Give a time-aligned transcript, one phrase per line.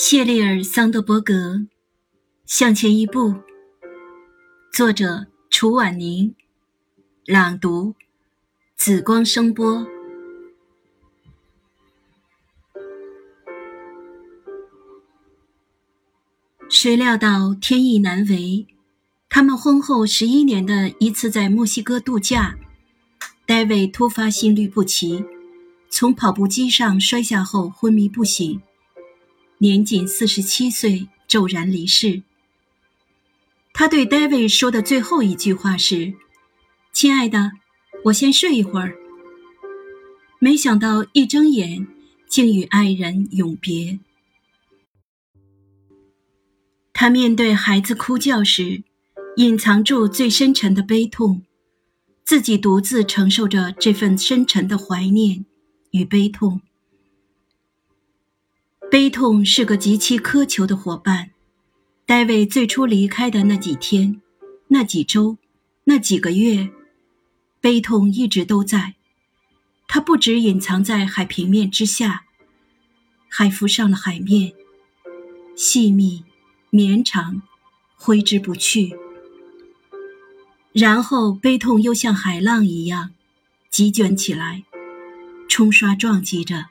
[0.00, 1.34] 谢利尔·桑德伯格，
[2.46, 3.30] 《向前一步》，
[4.72, 6.36] 作者：楚婉宁，
[7.26, 7.96] 朗读：
[8.76, 9.84] 紫光声波。
[16.68, 18.68] 谁料到天意难违，
[19.28, 22.56] 他们婚后十一年的一次在墨西哥度假，
[23.44, 25.24] 戴维突发心律不齐，
[25.90, 28.62] 从跑步机上摔下后昏迷不醒。
[29.58, 32.22] 年仅四十七岁，骤然离世。
[33.72, 36.14] 他对戴维说的最后一句话是
[36.92, 37.52] ：“亲爱的，
[38.04, 38.96] 我先睡一会儿。”
[40.40, 41.86] 没想到一睁眼，
[42.28, 43.98] 竟与爱人永别。
[46.92, 48.82] 他面对孩子哭叫时，
[49.36, 51.42] 隐藏住最深沉的悲痛，
[52.24, 55.44] 自己独自承受着这份深沉的怀念
[55.90, 56.60] 与悲痛。
[58.90, 61.30] 悲痛是个极其苛求的伙伴。
[62.06, 64.22] 戴维最初离开的那几天、
[64.68, 65.36] 那几周、
[65.84, 66.70] 那几个月，
[67.60, 68.94] 悲痛一直都在。
[69.86, 72.24] 它不止隐藏在海平面之下，
[73.28, 74.54] 还浮上了海面，
[75.54, 76.24] 细密、
[76.70, 77.42] 绵长，
[77.94, 78.96] 挥之不去。
[80.72, 83.10] 然后，悲痛又像海浪一样，
[83.68, 84.64] 急卷起来，
[85.46, 86.66] 冲刷撞击着。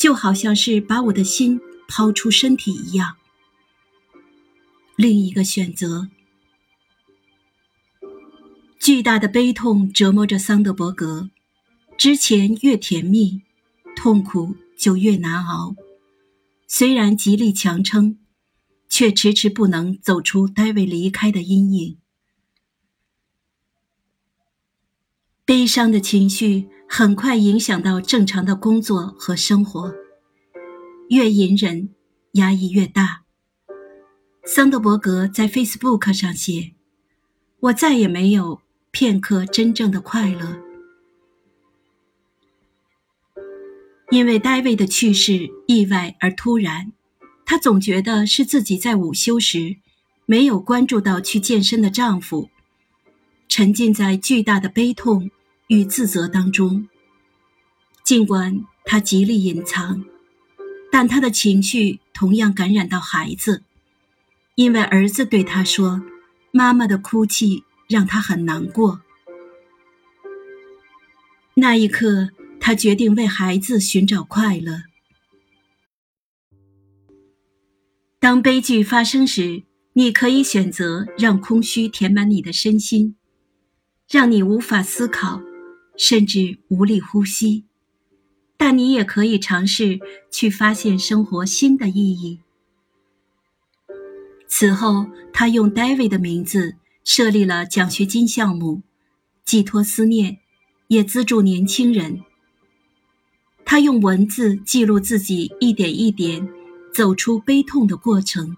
[0.00, 3.16] 就好像是把我的心抛出身体一样。
[4.96, 6.08] 另一个选择，
[8.78, 11.28] 巨大的悲痛折磨着桑德伯格。
[11.98, 13.42] 之前越甜蜜，
[13.94, 15.76] 痛苦就越难熬。
[16.66, 18.18] 虽然极力强撑，
[18.88, 21.98] 却迟迟不能走出戴维离开的阴影。
[25.50, 29.92] 悲伤的情绪很快影响到正常的工作和生活，
[31.08, 31.88] 越隐忍，
[32.34, 33.22] 压抑越大。
[34.44, 36.74] 桑德伯格在 Facebook 上写
[37.58, 38.60] ：“我再也没有
[38.92, 40.62] 片刻真正的快乐，
[44.12, 46.92] 因为戴维的去世意外而突然，
[47.44, 49.78] 他总觉得是自己在午休时
[50.26, 52.48] 没有关注到去健身的丈夫，
[53.48, 55.28] 沉浸在巨大的悲痛。”
[55.70, 56.88] 与自责当中，
[58.02, 60.04] 尽管他极力隐藏，
[60.90, 63.62] 但他的情绪同样感染到孩子，
[64.56, 66.02] 因为儿子对他说
[66.50, 69.02] ：“妈妈的哭泣让他很难过。”
[71.54, 74.82] 那一刻，他决定为孩子寻找快乐。
[78.18, 83.14] 当悲剧发生时，你可以选择让空虚填满你的身心，
[84.10, 85.40] 让你无法思考。
[86.00, 87.64] 甚至无力呼吸，
[88.56, 90.00] 但你也可以尝试
[90.32, 92.40] 去发现生活新的意义。
[94.48, 98.80] 此后，他用 David 的名字设立了奖学金项目，
[99.44, 100.38] 寄托思念，
[100.88, 102.22] 也资助年轻人。
[103.66, 106.48] 他用文字记录自己一点一点
[106.94, 108.56] 走出悲痛的过程，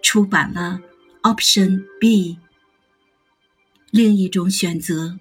[0.00, 0.80] 出版了
[1.30, 2.32] 《Option B》，
[3.90, 5.18] 另一种选择。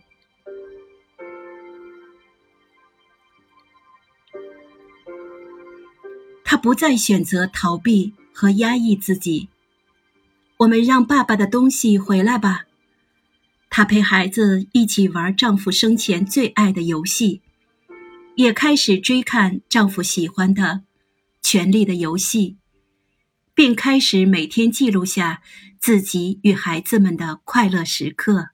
[6.50, 9.50] 他不再选择逃避和压抑自己。
[10.60, 12.64] 我们让爸爸的东西回来吧。
[13.70, 17.42] 他陪孩子一起玩丈夫生前最爱的游戏，
[18.36, 20.64] 也开始追看丈夫喜欢的
[21.42, 22.52] 《权力的游戏》，
[23.54, 25.42] 并开始每天记录下
[25.82, 28.52] 自己与孩子们的快乐时刻。